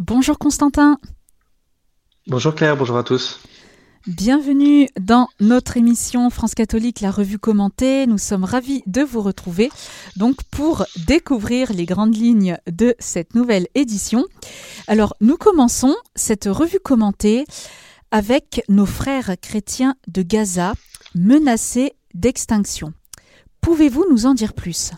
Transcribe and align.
Bonjour 0.00 0.38
Constantin. 0.38 0.98
Bonjour 2.26 2.54
Claire, 2.54 2.74
bonjour 2.74 2.96
à 2.96 3.04
tous. 3.04 3.38
Bienvenue 4.06 4.88
dans 4.98 5.28
notre 5.40 5.76
émission 5.76 6.30
France 6.30 6.54
catholique, 6.54 7.02
la 7.02 7.10
revue 7.10 7.38
commentée. 7.38 8.06
Nous 8.06 8.16
sommes 8.16 8.44
ravis 8.44 8.82
de 8.86 9.02
vous 9.02 9.20
retrouver 9.20 9.70
donc 10.16 10.42
pour 10.50 10.86
découvrir 11.06 11.74
les 11.74 11.84
grandes 11.84 12.16
lignes 12.16 12.56
de 12.66 12.94
cette 12.98 13.34
nouvelle 13.34 13.66
édition. 13.74 14.24
Alors 14.86 15.14
nous 15.20 15.36
commençons 15.36 15.94
cette 16.16 16.46
revue 16.46 16.80
commentée 16.80 17.44
avec 18.10 18.64
nos 18.70 18.86
frères 18.86 19.34
chrétiens 19.42 19.96
de 20.08 20.22
Gaza 20.22 20.72
menacés 21.14 21.92
d'extinction. 22.14 22.94
Pouvez-vous 23.60 24.06
nous 24.10 24.24
en 24.24 24.32
dire 24.32 24.54
plus? 24.54 24.92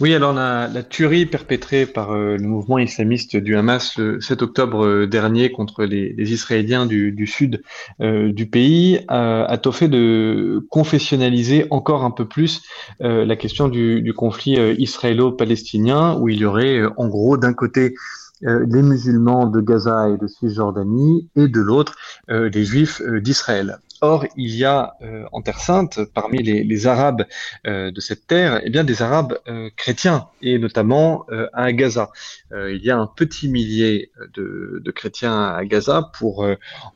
Oui, 0.00 0.14
alors 0.14 0.32
la, 0.32 0.68
la, 0.68 0.84
tuerie 0.84 1.26
perpétrée 1.26 1.84
par 1.84 2.12
euh, 2.12 2.36
le 2.36 2.46
mouvement 2.46 2.78
islamiste 2.78 3.36
du 3.36 3.56
Hamas 3.56 3.98
le 3.98 4.20
7 4.20 4.42
octobre 4.42 4.86
euh, 4.86 5.06
dernier 5.08 5.50
contre 5.50 5.84
les, 5.84 6.14
Israéliens 6.18 6.86
du, 6.86 7.26
sud 7.26 7.64
euh, 8.00 8.32
du 8.32 8.46
pays 8.46 9.00
a 9.08 9.58
tôt 9.58 9.72
fait 9.72 9.88
de 9.88 10.64
confessionnaliser 10.70 11.66
encore 11.70 12.04
un 12.04 12.12
peu 12.12 12.28
plus 12.28 12.62
la 13.00 13.34
question 13.34 13.68
du, 13.68 14.00
du 14.02 14.14
conflit 14.14 14.56
israélo-palestinien, 14.78 16.16
où 16.20 16.28
il 16.28 16.38
y 16.38 16.44
aurait 16.44 16.82
en 16.96 17.08
gros 17.08 17.36
d'un 17.36 17.52
côté 17.52 17.94
les 18.42 18.82
musulmans 18.82 19.46
de 19.46 19.60
Gaza 19.60 20.10
et 20.10 20.16
de 20.16 20.28
Cisjordanie 20.28 21.28
et 21.34 21.48
de 21.48 21.60
l'autre 21.60 21.96
les 22.28 22.64
juifs 22.64 23.02
d'Israël. 23.02 23.78
Or, 24.00 24.26
il 24.36 24.54
y 24.54 24.64
a 24.64 24.94
euh, 25.02 25.24
en 25.32 25.42
Terre 25.42 25.60
Sainte, 25.60 26.00
parmi 26.14 26.42
les, 26.42 26.62
les 26.62 26.86
Arabes 26.86 27.24
euh, 27.66 27.90
de 27.90 28.00
cette 28.00 28.26
terre, 28.26 28.60
eh 28.62 28.70
bien 28.70 28.84
des 28.84 29.02
Arabes 29.02 29.38
euh, 29.48 29.70
chrétiens, 29.76 30.28
et 30.40 30.58
notamment 30.58 31.26
à 31.52 31.72
Gaza. 31.72 32.10
il 32.52 32.80
y 32.82 32.90
a 32.90 32.96
un 32.96 33.06
petit 33.06 33.48
millier 33.48 34.12
de, 34.34 34.80
de 34.82 34.90
chrétiens 34.90 35.48
à 35.48 35.64
Gaza 35.64 36.10
pour 36.18 36.46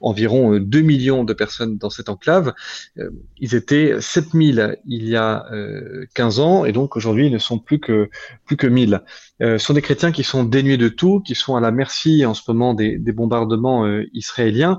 environ 0.00 0.58
2 0.58 0.80
millions 0.80 1.24
de 1.24 1.32
personnes 1.32 1.76
dans 1.76 1.90
cette 1.90 2.08
enclave. 2.08 2.54
ils 3.38 3.54
étaient 3.54 4.00
7000 4.00 4.78
il 4.86 5.08
y 5.08 5.16
a 5.16 5.46
15 6.14 6.40
ans, 6.40 6.64
et 6.64 6.72
donc 6.72 6.96
aujourd'hui 6.96 7.26
ils 7.26 7.32
ne 7.32 7.38
sont 7.38 7.58
plus 7.58 7.80
que 7.80 8.10
plus 8.44 8.56
que 8.56 8.66
1000. 8.66 9.02
ce 9.40 9.58
sont 9.58 9.74
des 9.74 9.82
chrétiens 9.82 10.12
qui 10.12 10.22
sont 10.22 10.44
dénués 10.44 10.78
de 10.78 10.88
tout, 10.88 11.20
qui 11.20 11.34
sont 11.34 11.56
à 11.56 11.60
la 11.60 11.72
merci 11.72 12.24
en 12.24 12.34
ce 12.34 12.42
moment 12.48 12.74
des, 12.74 12.98
des 12.98 13.12
bombardements 13.12 13.86
israéliens 14.12 14.52
euh, 14.72 14.76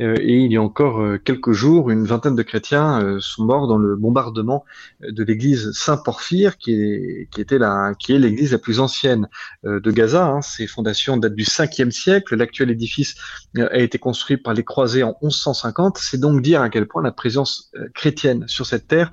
et 0.00 0.38
il 0.38 0.50
y 0.52 0.56
a 0.56 0.62
encore 0.62 1.00
euh, 1.00 1.18
quelques 1.18 1.52
jours, 1.52 1.88
une 1.90 2.04
vingtaine 2.04 2.34
de 2.34 2.42
chrétiens 2.42 3.00
euh, 3.00 3.18
sont 3.20 3.44
morts 3.44 3.68
dans 3.68 3.78
le 3.78 3.94
bombardement 3.94 4.64
de 5.00 5.22
l'église 5.22 5.70
Saint-Porphyre, 5.72 6.58
qui 6.58 6.72
est, 6.72 7.28
qui 7.30 7.40
était 7.40 7.58
la, 7.58 7.92
qui 7.96 8.12
est 8.12 8.18
l'église 8.18 8.52
la 8.52 8.58
plus 8.58 8.80
ancienne 8.80 9.28
de 9.62 9.90
Gaza. 9.90 10.26
Hein. 10.26 10.42
Ses 10.42 10.66
fondations 10.66 11.16
datent 11.16 11.34
du 11.34 11.44
5e 11.44 11.90
siècle. 11.90 12.34
L'actuel 12.34 12.70
édifice 12.70 13.14
a 13.56 13.78
été 13.78 13.98
construit 13.98 14.36
par 14.36 14.54
les 14.54 14.64
croisés 14.64 15.04
en 15.04 15.16
1150. 15.22 15.98
C'est 15.98 16.18
donc 16.18 16.42
dire 16.42 16.60
à 16.60 16.70
quel 16.70 16.86
point 16.86 17.02
la 17.02 17.12
présence 17.12 17.70
chrétienne 17.94 18.44
sur 18.48 18.66
cette 18.66 18.88
terre 18.88 19.10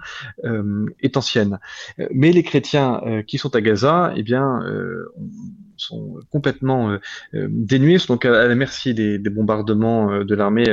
est 1.00 1.18
ancienne. 1.18 1.60
Mais 2.12 2.32
les 2.32 2.44
chrétiens 2.44 3.02
qui 3.28 3.38
sont 3.38 3.56
à 3.56 3.62
Gaza, 3.62 4.14
eh 4.16 4.24
bien, 4.24 4.62
sont 5.82 6.20
complètement 6.30 6.92
euh, 6.92 6.98
euh, 7.34 7.48
dénués, 7.50 7.98
sont 7.98 8.14
donc 8.14 8.26
à, 8.26 8.48
la 8.48 8.56
merci 8.56 8.94
des, 8.94 9.18
bombardements 9.20 10.12
euh, 10.12 10.24
de 10.24 10.36
l'armée 10.36 10.68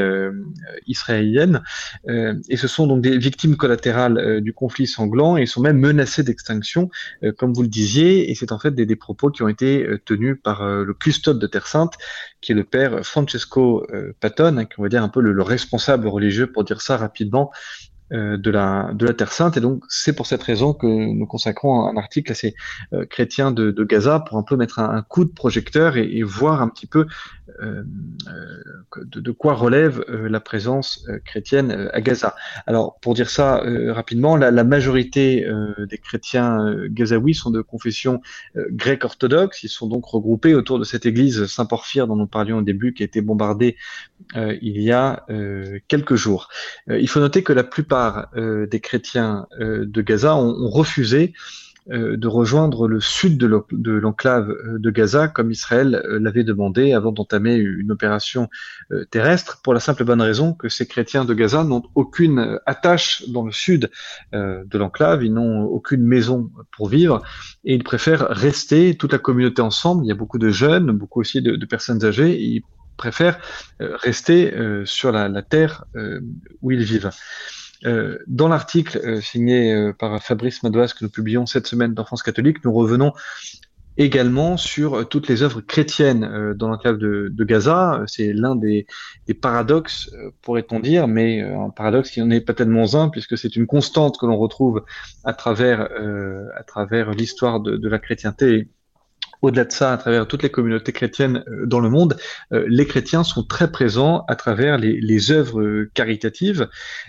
israélienne, 0.87 1.63
et 2.09 2.57
ce 2.57 2.69
sont 2.69 2.87
donc 2.87 3.01
des 3.01 3.17
victimes 3.19 3.57
collatérales 3.57 4.41
du 4.41 4.53
conflit 4.53 4.87
sanglant. 4.87 5.37
Et 5.37 5.47
sont 5.47 5.61
même 5.61 5.79
menacés 5.79 6.23
d'extinction, 6.23 6.91
comme 7.37 7.53
vous 7.53 7.63
le 7.63 7.69
disiez, 7.69 8.31
et 8.31 8.35
c'est 8.35 8.53
en 8.53 8.59
fait 8.59 8.75
des, 8.75 8.97
propos 8.97 9.31
qui 9.31 9.43
ont 9.43 9.49
été 9.49 9.87
tenus 10.05 10.37
par 10.43 10.67
le 10.67 10.95
custode 10.95 11.39
de 11.39 11.47
Terre 11.47 11.67
Sainte, 11.67 11.95
qui 12.41 12.53
est 12.53 12.55
le 12.55 12.65
père 12.65 13.05
Francesco 13.05 13.87
Patton, 14.21 14.59
hein, 14.59 14.65
qui 14.65 14.79
on 14.79 14.83
va 14.83 14.89
dire 14.89 15.03
un 15.03 15.09
peu 15.09 15.21
le 15.21 15.43
responsable 15.43 16.09
religieux, 16.09 16.51
pour 16.51 16.65
dire 16.65 16.81
ça 16.81 16.97
rapidement, 16.97 17.51
euh, 17.51 17.88
de, 18.11 18.51
la, 18.51 18.91
de 18.95 19.07
la 19.07 19.15
Terre 19.15 19.33
Sainte. 19.33 19.57
Et 19.57 19.61
donc, 19.61 19.85
c'est 19.89 20.15
pour 20.15 20.27
cette 20.27 20.43
raison 20.43 20.73
que 20.73 20.87
nous 20.87 21.27
consacrons 21.27 21.87
un 21.87 21.97
article 21.97 22.33
à 22.33 22.35
ces 22.35 22.55
euh, 22.93 23.05
chrétiens 23.05 23.53
de, 23.53 23.85
Gaza 23.85 24.21
pour 24.21 24.39
un 24.39 24.43
peu 24.43 24.57
mettre 24.57 24.79
un, 24.79 25.03
coup 25.03 25.25
de 25.25 25.33
projecteur 25.33 25.97
et, 25.97 26.23
voir 26.23 26.61
un 26.63 26.69
petit 26.69 26.87
peu 26.87 27.07
euh, 27.63 27.83
de, 29.05 29.31
quoi 29.31 29.55
relève 29.55 30.05
la 30.09 30.41
présence 30.41 31.07
chrétienne 31.25 31.89
à 31.93 32.01
Gaza. 32.01 32.35
Alors, 32.67 32.99
pour 33.01 33.15
dire 33.15 33.31
ça 33.31 33.63
rapidement, 33.89 34.37
la, 34.37 34.51
la 34.51 34.65
majorité 34.65 35.47
des 35.89 35.99
chrétiens 35.99 36.75
gazaouis 36.89 37.35
sont 37.35 37.51
de 37.51 37.63
confession 37.63 38.21
grecque 38.57 39.05
orthodoxe. 39.05 39.63
Ils 39.63 39.69
sont 39.69 39.87
donc 39.87 40.05
regroupés 40.07 40.55
autour 40.55 40.79
de 40.79 40.85
cette 40.85 41.07
église 41.07 41.47
Saint-Porphyre 41.47 42.07
dont 42.07 42.17
nous 42.17 42.27
parlions 42.27 42.59
au 42.59 42.63
début, 42.63 42.93
qui 42.93 43.03
a 43.03 43.07
été 43.07 43.21
bombardée 43.23 43.77
il 44.35 44.83
y 44.83 44.93
a 44.93 45.25
quelques 45.89 46.17
jours. 46.17 46.49
il 46.89 47.09
faut 47.09 47.21
noter 47.21 47.43
que 47.43 47.53
la 47.53 47.65
plupart 47.65 47.98
euh, 48.37 48.67
des 48.67 48.81
chrétiens 48.81 49.47
euh, 49.61 49.85
de 49.87 50.03
Gaza 50.03 50.37
ont, 50.37 50.69
refusé 50.69 51.33
euh, 51.91 52.17
de 52.17 52.29
rejoindre 52.29 52.87
le 52.87 53.01
sud 53.01 53.39
de 53.39 53.93
l'enclave 53.93 54.55
de 54.79 54.91
Gaza 54.91 55.29
comme 55.29 55.51
Israël 55.51 56.03
l'avait 56.21 56.45
demandé 56.45 56.93
avant 56.93 57.13
d'entamer 57.13 57.55
une 57.55 57.91
opération 57.91 58.49
terrestre 59.11 59.61
pour 59.63 59.73
la 59.73 59.81
simple 59.81 60.05
bonne 60.05 60.21
raison 60.21 60.53
que 60.53 60.69
ces 60.69 60.87
chrétiens 60.87 61.25
de 61.25 61.33
Gaza 61.33 61.65
n'ont 61.65 61.83
aucune 61.95 62.61
attache 62.67 63.25
dans 63.29 63.45
le 63.45 63.53
sud 63.53 63.91
de 64.33 64.79
l'enclave, 64.79 65.25
ils 65.25 65.33
n'ont 65.33 65.63
aucune 65.65 66.03
maison 66.03 66.51
pour 66.73 66.89
vivre 66.89 67.23
et 67.65 67.75
ils 67.75 67.85
préfèrent 67.85 68.29
rester 68.29 68.95
toute 68.97 69.13
la 69.13 69.19
communauté 69.19 69.63
ensemble. 69.63 70.05
Il 70.05 70.09
y 70.09 70.13
a 70.13 70.15
beaucoup 70.15 70.39
de 70.39 70.51
jeunes, 70.51 70.93
beaucoup 70.93 71.21
aussi 71.21 71.41
de, 71.41 71.65
personnes 71.65 72.05
âgées. 72.05 72.39
ils 72.39 72.63
préfèrent 72.99 73.39
rester 73.81 74.53
sur 74.85 75.11
la, 75.11 75.29
la 75.29 75.43
terre 75.43 75.85
où 76.61 76.71
ils 76.71 76.83
vivent. 76.83 77.11
Euh, 77.85 78.19
dans 78.27 78.49
l'article 78.49 78.99
euh, 79.05 79.21
signé 79.21 79.73
euh, 79.73 79.93
par 79.93 80.21
Fabrice 80.23 80.65
Madouas 80.65 80.89
que 80.89 81.05
nous 81.05 81.11
publions 81.11 81.47
cette 81.47 81.69
semaine 81.69 81.95
dans 81.95 82.05
France 82.05 82.25
catholique, 82.25 82.65
nous 82.65 82.73
revenons 82.73 83.13
également 83.97 84.57
sur 84.57 85.09
toutes 85.09 85.27
les 85.29 85.43
œuvres 85.43 85.61
chrétiennes 85.61 86.55
dans 86.55 86.69
l'enclave 86.69 86.99
de, 86.99 87.31
de, 87.33 87.45
Gaza. 87.45 88.05
C'est 88.07 88.33
l'un 88.33 88.55
des, 88.55 88.87
des, 89.27 89.35
paradoxes, 89.35 90.15
pourrait-on 90.41 90.79
dire, 90.79 91.09
mais 91.09 91.41
un 91.41 91.71
paradoxe 91.71 92.13
qui 92.13 92.21
n'en 92.21 92.31
est 92.31 92.41
pas 92.41 92.55
tellement 92.55 92.95
un, 92.95 93.09
puisque 93.09 93.37
c'est 93.37 93.57
une 93.57 93.67
constante 93.67 94.17
que 94.17 94.25
l'on 94.25 94.37
retrouve 94.37 94.85
à 95.25 95.33
travers, 95.33 95.89
travers 96.69 97.11
l'histoire 97.11 97.59
de, 97.59 97.77
de, 97.77 97.89
la 97.89 97.99
chrétienté 97.99 98.69
au-delà 99.43 99.65
de 99.65 99.73
ça, 99.73 99.93
à 99.93 99.97
travers 99.97 100.27
toutes 100.27 100.43
les 100.43 100.51
communautés 100.51 100.93
chrétiennes 100.93 101.45
euh, 101.49 101.67
dans 101.67 101.81
le 101.81 101.91
monde, 101.91 102.17
euh, 102.53 102.65
les 102.69 102.87
chrétiens 102.87 103.25
sont 103.25 103.43
très 103.45 103.71
présents 103.71 104.25
à 104.29 104.37
travers 104.37 104.79
les, 104.79 105.31
œuvres 105.31 105.85
caritatives. 105.95 106.69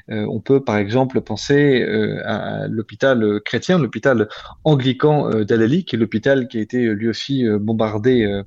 Euh, 0.10 0.26
on 0.30 0.40
peut 0.40 0.64
par 0.64 0.78
exemple 0.78 1.22
penser 1.22 1.84
à 2.26 2.68
l'hôpital 2.68 3.40
chrétien, 3.46 3.78
l'hôpital 3.78 4.28
anglican 4.64 5.30
d'Alali, 5.44 5.86
qui 5.86 5.96
est 5.96 6.00
l'hôpital 6.00 6.48
qui 6.48 6.58
a 6.58 6.62
été 6.62 6.94
lui 6.94 7.08
aussi 7.08 7.46
bombardé 7.60 8.44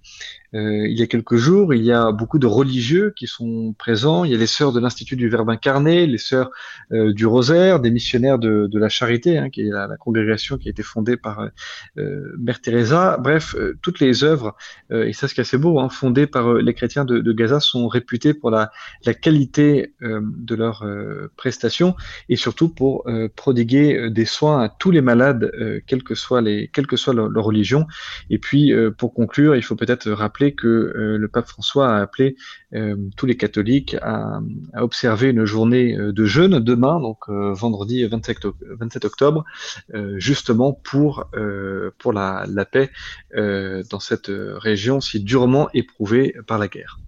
euh, 0.54 0.86
il 0.86 0.98
y 0.98 1.02
a 1.02 1.06
quelques 1.06 1.36
jours, 1.36 1.72
il 1.72 1.82
y 1.82 1.92
a 1.92 2.12
beaucoup 2.12 2.38
de 2.38 2.46
religieux 2.46 3.12
qui 3.16 3.26
sont 3.26 3.74
présents. 3.78 4.24
Il 4.24 4.32
y 4.32 4.34
a 4.34 4.38
les 4.38 4.46
sœurs 4.46 4.72
de 4.72 4.80
l'Institut 4.80 5.16
du 5.16 5.28
Verbe 5.28 5.48
incarné, 5.48 6.06
les 6.06 6.18
sœurs 6.18 6.50
euh, 6.92 7.12
du 7.12 7.26
Rosaire, 7.26 7.80
des 7.80 7.90
missionnaires 7.90 8.38
de, 8.38 8.68
de 8.70 8.78
la 8.78 8.88
Charité, 8.88 9.38
hein, 9.38 9.48
qui 9.50 9.62
est 9.62 9.70
la, 9.70 9.86
la, 9.86 9.96
congrégation 9.96 10.58
qui 10.58 10.68
a 10.68 10.70
été 10.70 10.82
fondée 10.82 11.16
par 11.16 11.48
euh, 11.98 12.34
Mère 12.38 12.60
Teresa. 12.60 13.16
Bref, 13.18 13.54
euh, 13.54 13.78
toutes 13.82 14.00
les 14.00 14.24
œuvres, 14.24 14.56
et 14.90 15.12
ça 15.12 15.28
c'est 15.28 15.40
assez 15.40 15.56
beau, 15.56 15.78
hein, 15.78 15.88
fondées 15.88 16.26
par 16.26 16.54
les 16.54 16.74
chrétiens 16.74 17.04
de, 17.04 17.18
de, 17.18 17.32
Gaza, 17.32 17.60
sont 17.60 17.88
réputées 17.88 18.34
pour 18.34 18.50
la, 18.50 18.70
la 19.06 19.14
qualité 19.14 19.94
de 20.00 20.54
leurs 20.54 20.84
prestations 21.36 21.94
et 22.28 22.36
surtout 22.36 22.68
pour 22.68 23.06
prodiguer 23.36 24.10
des 24.10 24.24
soins 24.24 24.62
à 24.62 24.68
tous 24.68 24.90
les 24.90 25.00
malades, 25.00 25.50
quelle 25.86 26.02
que 26.02 26.14
soit 26.14 26.40
les, 26.40 26.68
quelle 26.72 26.86
que 26.86 26.96
soit 26.96 27.14
leur 27.14 27.44
religion. 27.44 27.86
Et 28.30 28.38
puis, 28.38 28.72
pour 28.98 29.14
conclure, 29.14 29.56
il 29.56 29.62
faut 29.62 29.76
peut-être 29.76 30.10
rappeler 30.10 30.41
que 30.50 30.66
euh, 30.66 31.16
le 31.16 31.28
pape 31.28 31.46
François 31.46 31.94
a 31.94 32.00
appelé 32.00 32.34
euh, 32.74 32.96
tous 33.16 33.26
les 33.26 33.36
catholiques 33.36 33.96
à, 34.02 34.40
observer 34.74 35.30
une 35.30 35.44
journée 35.44 35.96
euh, 35.96 36.12
de 36.12 36.24
jeûne 36.24 36.58
demain, 36.58 36.98
donc 37.00 37.28
vendredi 37.28 38.04
27, 38.04 39.04
octobre, 39.04 39.44
justement 40.16 40.72
pour, 40.72 41.30
pour 41.98 42.12
la, 42.12 42.44
la 42.48 42.64
paix 42.64 42.90
dans 43.34 44.00
cette 44.00 44.30
région 44.30 45.00
si 45.00 45.20
durement 45.20 45.68
éprouvée 45.72 46.34
par 46.46 46.58
la 46.58 46.68
guerre. 46.68 46.98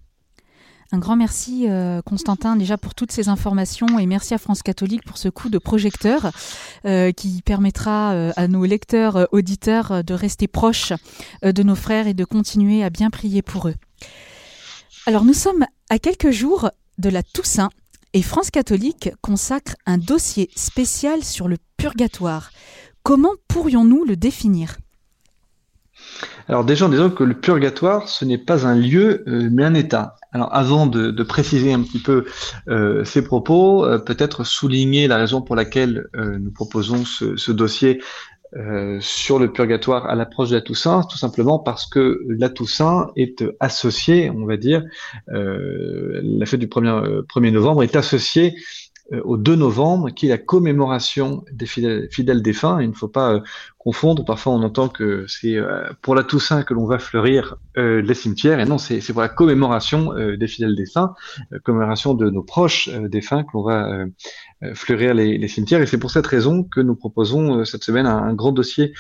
Un 0.93 0.99
grand 0.99 1.17
merci 1.17 1.67
euh, 1.69 2.03
Constantin 2.03 2.57
déjà 2.57 2.79
pour 2.79 2.95
toutes 2.95 3.11
ces 3.11 3.29
informations 3.29 3.99
et 3.99 4.07
merci 4.07 4.35
à 4.35 4.39
France 4.39 4.63
Catholique 4.63 5.05
pour 5.05 5.19
ce 5.19 5.29
coup 5.29 5.49
de 5.49 5.59
projecteur 5.59 6.31
euh, 6.85 7.11
qui 7.11 7.43
permettra 7.43 8.13
euh, 8.13 8.33
à 8.37 8.49
nos 8.49 8.65
lecteurs, 8.65 9.29
auditeurs 9.33 10.05
de 10.05 10.15
rester 10.15 10.47
proches 10.47 10.93
de 11.43 11.63
nos 11.63 11.75
frères 11.75 12.07
et 12.07 12.15
de 12.15 12.25
continuer 12.25 12.85
à 12.85 12.91
bien 12.91 13.11
prier 13.11 13.43
pour 13.43 13.69
eux. 13.69 13.75
Alors 15.07 15.25
nous 15.25 15.35
sommes 15.35 15.65
à 15.91 15.99
quelques 15.99 16.31
jours 16.31 16.71
de 16.99 17.09
la 17.09 17.23
Toussaint 17.23 17.71
et 18.13 18.23
France 18.23 18.51
Catholique 18.51 19.11
consacre 19.21 19.75
un 19.87 19.99
dossier 19.99 20.51
spécial 20.55 21.25
sur 21.25 21.49
le 21.49 21.57
purgatoire. 21.77 22.51
Comment 23.03 23.33
pourrions-nous 23.49 24.05
le 24.05 24.17
définir? 24.17 24.77
Alors 26.49 26.65
déjà, 26.65 26.87
en 26.87 26.89
disant 26.89 27.11
que 27.11 27.25
le 27.25 27.35
purgatoire, 27.35 28.09
ce 28.09 28.25
n'est 28.25 28.39
pas 28.39 28.67
un 28.67 28.75
lieu, 28.75 29.25
euh, 29.27 29.49
mais 29.51 29.65
un 29.65 29.75
état. 29.75 30.17
Alors 30.33 30.55
avant 30.55 30.87
de, 30.87 31.23
préciser 31.23 31.73
un 31.73 31.83
petit 31.83 32.01
peu 32.01 32.27
euh, 32.69 33.05
ces 33.05 33.25
propos, 33.25 33.85
euh, 33.85 33.99
peut-être 33.99 34.45
souligner 34.45 35.07
la 35.07 35.17
raison 35.17 35.41
pour 35.41 35.57
laquelle 35.57 36.07
nous 36.15 36.51
proposons 36.51 37.05
ce, 37.05 37.37
ce 37.37 37.53
dossier 37.53 38.01
sur 39.01 39.41
le 39.41 39.51
purgatoire 39.51 40.07
à 40.07 40.15
l'approche 40.15 40.51
de 40.51 40.55
la 40.55 40.61
Toussaint, 40.61 41.03
tout 41.11 41.19
simplement 41.19 41.59
parce 41.59 41.87
que 41.87 42.25
la 42.29 42.49
Toussaint 42.49 43.11
est 43.17 43.43
associée, 43.59 44.31
on 44.31 44.47
va 44.47 44.57
dire, 44.57 44.85
la 45.27 46.47
fête 46.47 46.61
du 46.61 46.69
1er, 46.69 47.23
1er 47.27 47.51
novembre 47.51 47.83
est 47.83 47.97
associée 47.97 48.55
euh, 49.13 49.21
au 49.25 49.37
2 49.37 49.55
novembre, 49.57 50.11
qui 50.11 50.27
est 50.27 50.31
la 50.31 50.39
commémoration 50.39 51.45
des 51.53 51.67
fidèles, 51.67 52.09
fidèles 52.11 52.41
défunts. 52.41 52.81
Il 52.81 52.89
ne 52.89 52.95
faut 52.95 53.09
pas 53.09 53.35
euh, 53.35 53.41
confondre. 53.85 54.25
Parfois, 54.25 54.55
on 54.55 54.63
entend 54.63 54.89
que 54.89 55.27
c'est 55.29 55.57
euh, 55.57 55.85
pour 56.03 56.15
la 56.15 56.25
Toussaint 56.25 56.63
que 56.63 56.75
l'on 56.75 56.87
va 56.87 56.99
fleurir 56.99 57.57
les 57.77 58.15
cimetières, 58.15 58.61
et 58.61 58.67
non, 58.67 58.79
c'est 58.79 59.01
pour 59.13 59.21
la 59.21 59.29
commémoration 59.29 60.13
des 60.15 60.47
fidèles 60.47 60.77
défunts, 60.77 61.13
commémoration 61.65 62.15
de 62.15 62.31
nos 62.31 62.45
proches 62.45 62.89
défunts 62.89 63.43
que 63.43 63.49
l'on 63.53 63.65
va 63.65 64.07
fleurir 64.75 65.13
les, 65.13 65.39
les, 65.39 65.49
cimetières. 65.49 65.83
Et 65.83 65.87
c'est 65.87 65.99
pour 65.99 66.13
cette 66.13 66.27
raison 66.29 66.63
que 66.63 66.81
nous 66.81 66.95
proposons 66.95 67.65
cette 67.65 67.83
semaine 67.83 68.07
un, 68.07 68.33
grand 68.33 68.53
dossier 68.53 68.95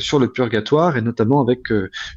sur 0.00 0.18
le 0.18 0.32
purgatoire, 0.32 0.96
et 0.96 1.02
notamment 1.02 1.40
avec 1.40 1.70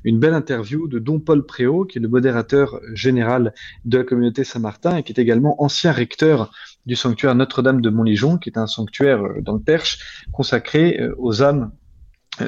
une 0.03 0.19
belle 0.19 0.33
interview 0.33 0.87
de 0.87 0.97
Don 0.97 1.19
Paul 1.19 1.45
Préau, 1.45 1.85
qui 1.85 1.99
est 1.99 2.01
le 2.01 2.07
modérateur 2.07 2.79
général 2.95 3.53
de 3.85 3.99
la 3.99 4.03
communauté 4.03 4.43
Saint-Martin 4.43 4.97
et 4.97 5.03
qui 5.03 5.13
est 5.13 5.19
également 5.19 5.61
ancien 5.61 5.91
recteur 5.91 6.51
du 6.85 6.95
sanctuaire 6.95 7.35
Notre-Dame 7.35 7.81
de 7.81 7.89
Montligeon, 7.89 8.37
qui 8.37 8.49
est 8.49 8.57
un 8.57 8.67
sanctuaire 8.67 9.23
euh, 9.23 9.41
dans 9.41 9.53
le 9.53 9.59
Perche 9.59 10.25
consacré 10.31 10.99
euh, 10.99 11.13
aux 11.17 11.41
âmes 11.41 11.71
euh, 11.73 11.78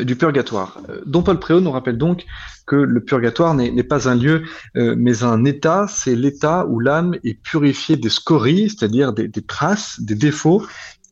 du 0.04 0.16
purgatoire. 0.16 0.80
Don 1.06 1.24
Paul 1.24 1.40
Préau 1.40 1.62
nous 1.62 1.72
rappelle 1.72 1.98
donc 1.98 2.26
que 2.66 2.76
le 2.76 3.04
purgatoire 3.04 3.54
n'est 3.54 3.84
pas 3.84 4.10
un 4.10 4.16
lieu, 4.16 4.44
mais 4.76 5.24
un 5.24 5.44
état. 5.46 5.88
C'est 5.90 6.16
l'état 6.16 6.66
où 6.68 6.80
l'âme 6.80 7.16
est 7.24 7.42
purifiée 7.42 7.98
des 7.98 8.10
scories, 8.10 8.70
c'est-à-dire 8.70 9.14
des, 9.14 9.30
traces, 9.42 10.00
des 10.00 10.16
défauts 10.16 10.66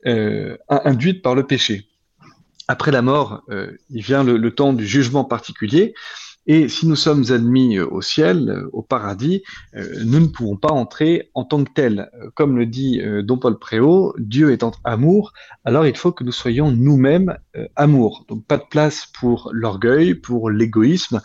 induites 0.06 1.22
par 1.22 1.36
le 1.36 1.44
péché. 1.46 1.88
Après 2.68 2.92
la 2.92 3.02
mort, 3.02 3.44
il 3.90 4.02
vient 4.02 4.24
le, 4.24 4.52
temps 4.52 4.74
du 4.74 4.86
jugement 4.86 5.26
particulier, 5.26 5.94
et 6.46 6.68
si 6.68 6.88
nous 6.88 6.96
sommes 6.96 7.26
admis 7.30 7.78
euh, 7.78 7.86
au 7.86 8.02
ciel, 8.02 8.50
euh, 8.50 8.70
au 8.74 8.82
paradis, 8.82 9.44
euh, 9.76 10.04
nous 10.04 10.20
ne 10.20 10.26
pouvons 10.28 10.58
pas 10.58 10.72
entrer 10.72 11.30
en 11.34 11.44
tant 11.44 11.64
que 11.64 11.72
tel. 11.72 12.10
Comme 12.34 12.58
le 12.58 12.66
dit 12.66 13.02
Don 13.24 13.38
Paul 13.38 13.60
Préau, 13.60 14.16
Dieu 14.18 14.52
étant 14.52 14.72
amour, 14.84 15.34
alors 15.64 15.86
il 15.86 15.96
faut 15.96 16.12
que 16.12 16.24
nous 16.24 16.32
soyons 16.32 16.72
nous-mêmes 16.72 17.38
amour. 17.76 18.26
Donc 18.28 18.46
pas 18.46 18.58
de 18.58 18.64
place 18.70 19.06
pour 19.06 19.50
l'orgueil, 19.54 20.16
pour 20.16 20.50
l'égoïsme, 20.50 21.22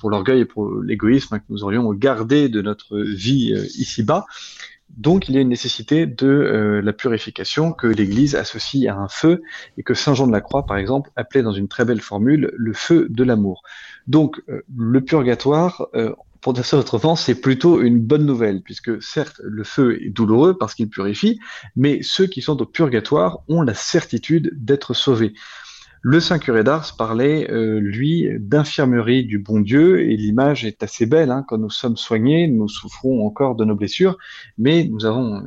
pour 0.00 0.10
l'orgueil 0.10 0.40
et 0.40 0.44
pour 0.44 0.82
l'égoïsme 0.82 1.38
que 1.38 1.44
nous 1.48 1.64
aurions 1.64 1.92
gardé 1.92 2.48
de 2.48 2.62
notre 2.62 2.98
vie 2.98 3.52
ici-bas. 3.76 4.26
Donc 4.90 5.28
il 5.28 5.34
y 5.34 5.38
a 5.38 5.40
une 5.40 5.48
nécessité 5.48 6.06
de 6.06 6.80
la 6.82 6.92
purification 6.92 7.72
que 7.72 7.86
l'Église 7.86 8.34
associe 8.34 8.86
à 8.88 8.96
un 8.96 9.08
feu 9.08 9.42
et 9.76 9.82
que 9.82 9.94
Saint 9.94 10.14
Jean 10.14 10.26
de 10.26 10.32
la 10.32 10.40
Croix, 10.40 10.64
par 10.64 10.76
exemple, 10.76 11.10
appelait 11.16 11.42
dans 11.42 11.52
une 11.52 11.68
très 11.68 11.84
belle 11.84 12.00
formule 12.00 12.52
le 12.56 12.72
feu 12.72 13.06
de 13.10 13.24
l'amour. 13.24 13.62
Donc, 14.06 14.40
euh, 14.48 14.62
le 14.76 15.00
purgatoire, 15.00 15.88
euh, 15.94 16.14
pour 16.40 16.52
dire 16.52 16.64
ça 16.64 16.80
c'est 17.16 17.40
plutôt 17.40 17.82
une 17.82 17.98
bonne 17.98 18.24
nouvelle, 18.24 18.62
puisque 18.62 19.02
certes, 19.02 19.40
le 19.42 19.64
feu 19.64 20.00
est 20.00 20.10
douloureux 20.10 20.56
parce 20.56 20.74
qu'il 20.74 20.88
purifie, 20.88 21.40
mais 21.74 22.02
ceux 22.02 22.26
qui 22.26 22.40
sont 22.40 22.62
au 22.62 22.66
purgatoire 22.66 23.40
ont 23.48 23.62
la 23.62 23.74
certitude 23.74 24.52
d'être 24.54 24.94
sauvés. 24.94 25.34
Le 26.08 26.20
Saint 26.20 26.38
curé 26.38 26.62
d'Ars 26.62 26.94
parlait, 26.96 27.50
euh, 27.50 27.80
lui, 27.80 28.28
d'infirmerie 28.38 29.24
du 29.24 29.40
bon 29.40 29.58
Dieu, 29.58 30.02
et 30.02 30.16
l'image 30.16 30.64
est 30.64 30.84
assez 30.84 31.04
belle. 31.04 31.32
Hein. 31.32 31.44
quand 31.48 31.58
nous 31.58 31.68
sommes 31.68 31.96
soignés, 31.96 32.46
nous 32.46 32.68
souffrons 32.68 33.26
encore 33.26 33.56
de 33.56 33.64
nos 33.64 33.74
blessures, 33.74 34.16
mais 34.56 34.84
nous 34.84 35.04
avons 35.04 35.42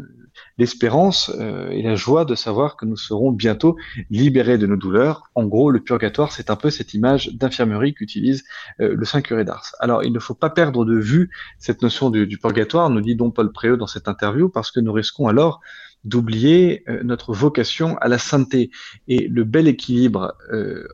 l'espérance 0.58 1.32
euh, 1.40 1.70
et 1.70 1.82
la 1.82 1.96
joie 1.96 2.26
de 2.26 2.36
savoir 2.36 2.76
que 2.76 2.86
nous 2.86 2.98
serons 2.98 3.32
bientôt 3.32 3.78
libérés 4.10 4.58
de 4.58 4.68
nos 4.68 4.76
douleurs. 4.76 5.30
En 5.34 5.46
gros, 5.46 5.72
le 5.72 5.80
purgatoire, 5.80 6.34
c'est 6.34 6.50
un 6.50 6.58
peu 6.58 6.70
cette 6.70 6.94
image 6.94 7.30
d'infirmerie 7.36 7.94
qu'utilise 7.94 8.44
euh, 8.82 8.96
le 8.98 9.06
Saint 9.06 9.22
curé 9.22 9.46
d'Ars. 9.46 9.72
Alors, 9.80 10.04
il 10.04 10.12
ne 10.12 10.20
faut 10.20 10.34
pas 10.34 10.50
perdre 10.50 10.84
de 10.84 11.00
vue 11.00 11.30
cette 11.58 11.82
notion 11.82 12.10
du, 12.10 12.38
purgatoire, 12.38 12.90
nous 12.90 13.00
dit 13.00 13.16
Don 13.16 13.32
Paul 13.32 13.54
Préau 13.54 13.78
dans 13.78 13.88
cette 13.88 14.10
interview, 14.10 14.50
parce 14.50 14.72
que 14.72 14.82
nous 14.82 14.92
risquons 14.92 15.30
alors 15.30 15.62
d'oublier 16.04 16.84
euh, 16.88 17.04
notre 17.04 17.34
vocation 17.34 17.98
à 17.98 18.08
la 18.08 18.18
sainteté 18.18 18.72
et 19.08 19.28
le 19.28 19.44
bel 19.44 19.68
équilibre 19.68 20.34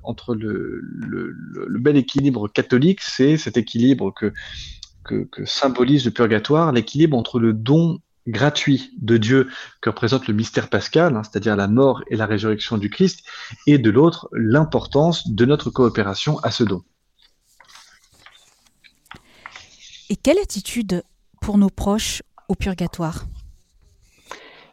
entre 0.03 0.35
le, 0.35 0.81
bel 1.79 1.97
équilibre 1.97 2.47
catholique, 2.47 3.01
c'est 3.01 3.37
cet 3.37 3.57
équilibre 3.57 4.13
que 4.13 4.33
symbolise 5.45 6.05
le 6.05 6.11
purgatoire, 6.11 6.71
l'équilibre 6.71 7.17
entre 7.17 7.39
le 7.39 7.53
don 7.53 7.99
gratuit 8.27 8.91
de 8.97 9.17
Dieu 9.17 9.49
que 9.81 9.89
représente 9.89 10.27
le 10.27 10.33
mystère 10.33 10.69
pascal, 10.69 11.15
hein, 11.15 11.21
c'est-à-dire 11.23 11.55
la 11.55 11.67
mort 11.67 12.03
et 12.09 12.15
la 12.15 12.25
résurrection 12.25 12.77
du 12.77 12.89
Christ, 12.89 13.23
et 13.67 13.77
de 13.77 13.89
l'autre, 13.89 14.29
l'importance 14.33 15.29
de 15.29 15.45
notre 15.45 15.69
coopération 15.69 16.39
à 16.39 16.51
ce 16.51 16.63
don. 16.63 16.83
Et 20.09 20.15
quelle 20.15 20.39
attitude 20.39 21.03
pour 21.41 21.57
nos 21.57 21.69
proches 21.69 22.21
au 22.47 22.55
purgatoire? 22.55 23.25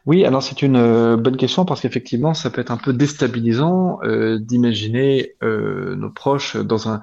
Oui, 0.05 0.25
alors 0.25 0.43
c'est 0.43 0.61
une 0.61 0.75
euh, 0.75 1.15
bonne 1.15 1.37
question 1.37 1.63
parce 1.63 1.79
qu'effectivement, 1.79 2.33
ça 2.33 2.49
peut 2.49 2.59
être 2.59 2.71
un 2.71 2.77
peu 2.77 2.91
déstabilisant 2.91 3.99
euh, 4.03 4.37
d'imaginer 4.37 5.35
euh, 5.43 5.95
nos 5.95 6.09
proches 6.09 6.57
dans 6.57 6.89
un, 6.89 7.01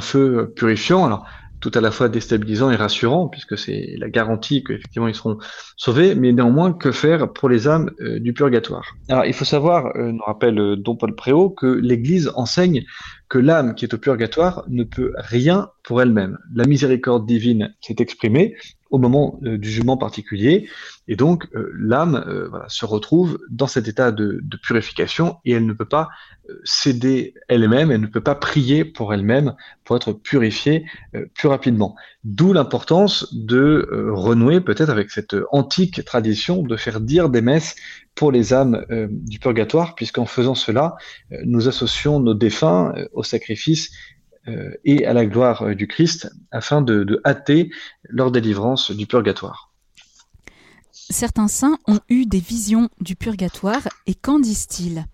feu 0.00 0.52
purifiant. 0.56 1.04
Alors, 1.04 1.24
tout 1.60 1.70
à 1.74 1.80
la 1.80 1.92
fois 1.92 2.08
déstabilisant 2.08 2.72
et 2.72 2.76
rassurant, 2.76 3.28
puisque 3.28 3.56
c'est 3.56 3.94
la 3.96 4.10
garantie 4.10 4.64
qu'effectivement 4.64 5.06
ils 5.06 5.14
seront 5.14 5.38
sauvés, 5.76 6.16
mais 6.16 6.32
néanmoins, 6.32 6.72
que 6.72 6.90
faire 6.90 7.32
pour 7.32 7.48
les 7.48 7.68
âmes 7.68 7.90
du 8.00 8.32
purgatoire? 8.32 8.84
Alors, 9.08 9.24
il 9.24 9.32
faut 9.32 9.44
savoir, 9.44 9.96
nous 9.96 10.22
rappelle 10.26 10.74
Don 10.76 10.96
Paul 10.96 11.14
Préau, 11.14 11.50
que 11.50 11.66
l'Église 11.66 12.32
enseigne 12.34 12.82
que 13.28 13.38
l'âme 13.38 13.76
qui 13.76 13.84
est 13.84 13.94
au 13.94 13.98
purgatoire 13.98 14.64
ne 14.68 14.82
peut 14.82 15.12
rien 15.16 15.70
pour 15.84 16.02
elle-même. 16.02 16.36
La 16.52 16.64
miséricorde 16.64 17.26
divine 17.26 17.72
s'est 17.80 17.96
exprimée 18.00 18.56
au 18.92 18.98
moment 18.98 19.38
du 19.42 19.68
jugement 19.68 19.96
particulier, 19.96 20.68
et 21.08 21.16
donc 21.16 21.48
l'âme 21.52 22.24
voilà, 22.50 22.68
se 22.68 22.84
retrouve 22.84 23.40
dans 23.50 23.66
cet 23.66 23.88
état 23.88 24.12
de, 24.12 24.40
purification 24.62 25.38
et 25.44 25.52
elle 25.52 25.66
ne 25.66 25.72
peut 25.72 25.88
pas 25.88 26.10
céder 26.64 27.34
elle-même, 27.48 27.90
elle 27.90 28.00
ne 28.00 28.06
peut 28.06 28.20
pas 28.20 28.34
prier 28.34 28.84
pour 28.84 29.14
elle-même 29.14 29.54
pour 29.84 29.96
être 29.96 30.12
purifiée 30.12 30.84
euh, 31.14 31.26
plus 31.34 31.48
rapidement. 31.48 31.96
D'où 32.24 32.52
l'importance 32.52 33.34
de 33.34 33.88
euh, 33.90 34.12
renouer 34.12 34.60
peut-être 34.60 34.90
avec 34.90 35.10
cette 35.10 35.36
antique 35.50 36.04
tradition 36.04 36.62
de 36.62 36.76
faire 36.76 37.00
dire 37.00 37.28
des 37.28 37.40
messes 37.40 37.74
pour 38.14 38.30
les 38.30 38.52
âmes 38.52 38.84
euh, 38.90 39.08
du 39.10 39.38
purgatoire, 39.38 39.94
puisqu'en 39.94 40.26
faisant 40.26 40.54
cela, 40.54 40.96
nous 41.44 41.68
associons 41.68 42.20
nos 42.20 42.34
défunts 42.34 42.94
au 43.12 43.22
sacrifice 43.22 43.90
et 44.84 45.06
à 45.06 45.12
la 45.12 45.26
gloire 45.26 45.74
du 45.76 45.86
Christ 45.86 46.30
afin 46.50 46.82
de, 46.82 47.04
de 47.04 47.20
hâter 47.24 47.70
leur 48.08 48.30
délivrance 48.30 48.90
du 48.90 49.06
purgatoire. 49.06 49.72
Certains 50.92 51.48
saints 51.48 51.78
ont 51.86 52.00
eu 52.08 52.26
des 52.26 52.40
visions 52.40 52.88
du 53.00 53.16
purgatoire 53.16 53.86
et 54.06 54.14
qu'en 54.14 54.38
disent-ils? 54.38 55.04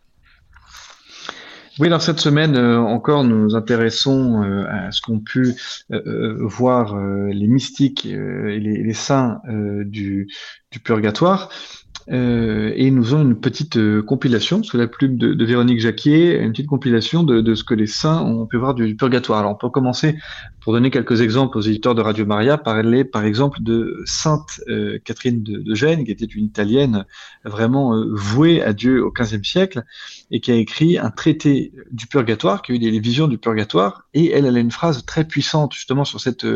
Oui, 1.78 1.86
alors 1.86 2.02
cette 2.02 2.18
semaine 2.18 2.56
euh, 2.56 2.80
encore, 2.80 3.22
nous 3.22 3.38
nous 3.38 3.54
intéressons 3.54 4.42
euh, 4.42 4.64
à 4.68 4.90
ce 4.90 5.00
qu'ont 5.00 5.20
pu 5.20 5.54
euh, 5.92 6.36
voir 6.40 6.96
les 6.96 7.46
mystiques 7.46 8.04
et 8.04 8.58
les, 8.58 8.94
saints 8.94 9.40
du, 9.46 10.28
du, 10.72 10.80
purgatoire. 10.80 11.50
Euh, 12.10 12.72
et 12.74 12.90
nous 12.90 13.12
avons 13.12 13.22
une 13.22 13.38
petite 13.38 13.76
euh, 13.76 14.02
compilation 14.02 14.62
sous 14.62 14.78
la 14.78 14.86
plume 14.86 15.18
de, 15.18 15.44
Véronique 15.44 15.80
Jacquier, 15.80 16.38
une 16.38 16.52
petite 16.52 16.66
compilation 16.66 17.22
de, 17.22 17.54
ce 17.54 17.64
que 17.64 17.74
les 17.74 17.86
saints 17.86 18.22
ont 18.22 18.46
pu 18.46 18.56
voir 18.56 18.74
du, 18.74 18.96
purgatoire. 18.96 19.40
Alors 19.40 19.52
on 19.52 19.54
peut 19.54 19.68
commencer, 19.68 20.16
pour 20.60 20.72
donner 20.72 20.90
quelques 20.90 21.20
exemples 21.20 21.58
aux 21.58 21.62
éditeurs 21.62 21.94
de 21.94 22.00
Radio 22.00 22.24
Maria, 22.24 22.56
parler 22.56 23.04
par 23.04 23.24
exemple 23.24 23.62
de 23.62 24.02
Sainte 24.06 24.60
euh, 24.68 24.98
Catherine 25.04 25.42
de, 25.42 25.58
de, 25.58 25.74
Gênes, 25.74 26.04
qui 26.04 26.10
était 26.10 26.24
une 26.24 26.44
Italienne 26.44 27.04
vraiment 27.44 27.94
vouée 28.12 28.62
à 28.62 28.72
Dieu 28.72 29.04
au 29.04 29.10
XVe 29.10 29.44
siècle, 29.44 29.82
et 30.30 30.40
qui 30.40 30.50
a 30.50 30.54
écrit 30.54 30.98
un 30.98 31.10
traité 31.10 31.72
du 31.90 32.06
purgatoire, 32.06 32.62
qui 32.62 32.72
a 32.72 32.74
eu 32.74 32.78
des 32.78 32.98
visions 33.00 33.28
du 33.28 33.38
purgatoire, 33.38 34.06
et 34.14 34.30
elle, 34.30 34.46
elle 34.46 34.56
a 34.56 34.60
une 34.60 34.70
phrase 34.70 35.04
très 35.04 35.24
puissante 35.24 35.74
justement 35.74 36.04
sur 36.04 36.20
cette 36.20 36.46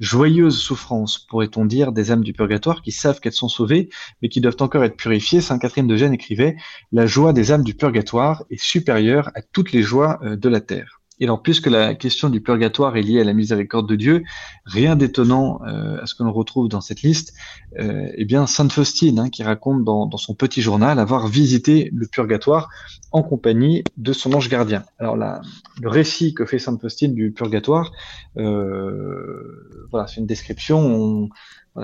joyeuse 0.00 0.58
souffrance, 0.58 1.18
pourrait-on 1.18 1.64
dire, 1.66 1.92
des 1.92 2.10
âmes 2.10 2.24
du 2.24 2.32
purgatoire 2.32 2.82
qui 2.82 2.92
savent 2.92 3.20
qu'elles 3.20 3.32
sont 3.32 3.48
sauvées, 3.48 3.90
mais 4.22 4.28
qui 4.28 4.40
doivent 4.40 4.56
encore 4.60 4.84
être 4.84 4.93
purifiée, 4.96 5.40
Sainte 5.40 5.60
Catherine 5.60 5.86
de 5.86 5.96
Gênes 5.96 6.14
écrivait 6.14 6.56
La 6.92 7.06
joie 7.06 7.32
des 7.32 7.52
âmes 7.52 7.64
du 7.64 7.74
purgatoire 7.74 8.44
est 8.50 8.60
supérieure 8.60 9.30
à 9.34 9.42
toutes 9.42 9.72
les 9.72 9.82
joies 9.82 10.18
euh, 10.22 10.36
de 10.36 10.48
la 10.48 10.60
terre. 10.60 11.00
Et 11.20 11.24
alors, 11.24 11.42
puisque 11.42 11.68
la 11.68 11.94
question 11.94 12.28
du 12.28 12.40
purgatoire 12.40 12.96
est 12.96 13.02
liée 13.02 13.20
à 13.20 13.24
la 13.24 13.34
miséricorde 13.34 13.88
de 13.88 13.94
Dieu, 13.94 14.24
rien 14.64 14.96
d'étonnant 14.96 15.60
euh, 15.64 16.02
à 16.02 16.06
ce 16.06 16.14
que 16.14 16.24
l'on 16.24 16.32
retrouve 16.32 16.68
dans 16.68 16.80
cette 16.80 17.02
liste, 17.02 17.34
euh, 17.78 18.08
eh 18.16 18.24
bien, 18.24 18.48
Sainte 18.48 18.72
Faustine, 18.72 19.20
hein, 19.20 19.30
qui 19.30 19.44
raconte 19.44 19.84
dans, 19.84 20.10
son 20.16 20.34
petit 20.34 20.60
journal 20.60 20.98
avoir 20.98 21.28
visité 21.28 21.90
le 21.94 22.08
purgatoire 22.08 22.68
en 23.12 23.22
compagnie 23.22 23.84
de 23.96 24.12
son 24.12 24.32
ange 24.32 24.48
gardien. 24.48 24.84
Alors, 24.98 25.16
la, 25.16 25.40
le 25.80 25.88
récit 25.88 26.34
que 26.34 26.44
fait 26.46 26.58
Sainte 26.58 26.80
Faustine 26.80 27.14
du 27.14 27.30
purgatoire, 27.30 27.92
euh, 28.36 29.86
voilà, 29.92 30.08
c'est 30.08 30.20
une 30.20 30.26
description. 30.26 31.28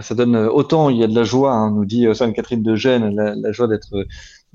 ça 0.00 0.16
donne 0.16 0.34
autant 0.34 0.90
il 0.90 0.96
y 0.96 1.04
a 1.04 1.06
de 1.06 1.14
la 1.14 1.24
joie, 1.24 1.52
hein, 1.52 1.70
nous 1.70 1.84
dit 1.84 2.04
Sainte 2.14 2.34
Catherine 2.34 2.64
de 2.64 2.74
Gênes, 2.74 3.14
la 3.14 3.52
joie 3.52 3.68
d'être 3.68 3.94
euh, 3.94 4.04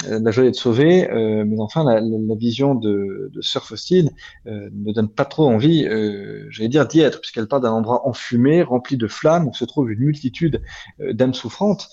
la 0.03 0.31
joie 0.31 0.43
d'être 0.43 0.55
sauvé, 0.55 1.09
euh, 1.09 1.45
mais 1.45 1.59
enfin 1.59 1.83
la, 1.83 2.01
vision 2.35 2.75
de, 2.75 3.29
de 3.33 3.41
Sœur 3.41 3.65
Faustine 3.65 4.11
euh, 4.47 4.69
ne 4.73 4.91
donne 4.91 5.09
pas 5.09 5.25
trop 5.25 5.47
envie, 5.47 5.85
euh, 5.85 6.45
j'allais 6.49 6.69
dire, 6.69 6.85
d'y 6.85 6.99
être, 6.99 7.21
puisqu'elle 7.21 7.47
part 7.47 7.61
d'un 7.61 7.71
endroit 7.71 8.07
enfumé, 8.07 8.61
rempli 8.61 8.97
de 8.97 9.07
flammes, 9.07 9.47
où 9.47 9.53
se 9.53 9.65
trouve 9.65 9.91
une 9.91 9.99
multitude 9.99 10.61
d'âmes 10.99 11.33
souffrantes 11.33 11.89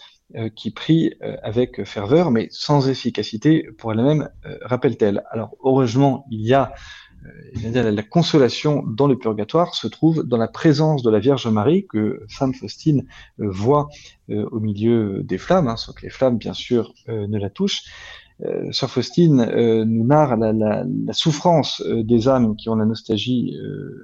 qui 0.56 0.71
prient 0.71 1.14
avec 1.42 1.85
ferveur, 1.85 2.30
mais 2.30 2.49
sans 2.50 2.88
efficacité 2.88 3.68
pour 3.76 3.92
elle-même, 3.92 4.30
rappelle-t-elle. 4.62 5.25
Alors 5.30 5.56
heureusement, 5.62 6.25
il 6.30 6.40
y 6.40 6.54
a 6.54 6.73
la 7.72 8.02
consolation 8.02 8.82
dans 8.86 9.06
le 9.06 9.16
purgatoire 9.16 9.74
se 9.74 9.86
trouve 9.86 10.24
dans 10.24 10.36
la 10.36 10.48
présence 10.48 11.02
de 11.02 11.10
la 11.10 11.18
Vierge 11.18 11.46
Marie 11.46 11.86
que 11.86 12.24
Sainte 12.28 12.56
Faustine 12.56 13.04
euh, 13.40 13.48
voit 13.50 13.88
euh, 14.30 14.48
au 14.50 14.60
milieu 14.60 15.22
des 15.22 15.38
flammes, 15.38 15.68
hein, 15.68 15.76
sans 15.76 15.92
que 15.92 16.02
les 16.02 16.10
flammes, 16.10 16.38
bien 16.38 16.54
sûr, 16.54 16.92
euh, 17.08 17.26
ne 17.26 17.38
la 17.38 17.50
touchent. 17.50 17.84
Sœur 18.72 18.90
Faustine 18.90 19.84
nous 19.84 20.04
narre 20.04 20.36
la, 20.36 20.84
souffrance 21.12 21.80
des 21.80 22.26
âmes 22.26 22.56
qui 22.56 22.68
ont 22.68 22.74
la 22.74 22.86
nostalgie 22.86 23.56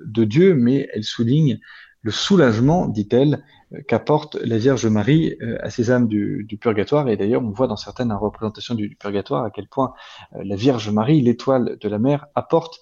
de 0.06 0.22
Dieu, 0.22 0.54
mais 0.54 0.86
elle 0.94 1.02
souligne 1.02 1.58
le 2.02 2.12
soulagement, 2.12 2.86
dit-elle, 2.86 3.42
qu'apporte 3.88 4.36
la 4.36 4.58
Vierge 4.58 4.86
Marie 4.86 5.34
à 5.60 5.70
ces 5.70 5.90
âmes 5.90 6.06
du, 6.06 6.46
purgatoire. 6.60 7.08
Et 7.08 7.16
d'ailleurs, 7.16 7.42
on 7.42 7.50
voit 7.50 7.66
dans 7.66 7.76
certaines 7.76 8.12
représentations 8.12 8.76
du 8.76 8.94
purgatoire 8.94 9.42
à 9.42 9.50
quel 9.50 9.66
point 9.66 9.92
la 10.40 10.54
Vierge 10.54 10.88
Marie, 10.90 11.20
l'étoile 11.20 11.76
de 11.80 11.88
la 11.88 11.98
mer, 11.98 12.26
apporte 12.36 12.78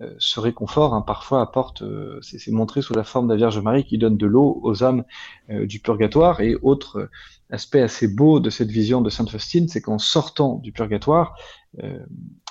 euh, 0.00 0.14
ce 0.18 0.38
réconfort 0.38 0.94
hein, 0.94 1.02
parfois 1.02 1.40
apporte, 1.40 1.82
euh, 1.82 2.20
c'est 2.22 2.50
montré 2.52 2.82
sous 2.82 2.94
la 2.94 3.04
forme 3.04 3.26
de 3.26 3.32
la 3.32 3.36
Vierge 3.36 3.58
Marie 3.58 3.84
qui 3.84 3.98
donne 3.98 4.16
de 4.16 4.26
l'eau 4.26 4.60
aux 4.62 4.84
âmes 4.84 5.04
euh, 5.50 5.66
du 5.66 5.80
purgatoire. 5.80 6.40
Et 6.40 6.56
autre 6.62 7.08
aspect 7.50 7.80
assez 7.80 8.06
beau 8.06 8.40
de 8.40 8.50
cette 8.50 8.70
vision 8.70 9.00
de 9.00 9.10
Sainte 9.10 9.30
Faustine, 9.30 9.68
c'est 9.68 9.80
qu'en 9.80 9.98
sortant 9.98 10.56
du 10.56 10.70
purgatoire, 10.72 11.34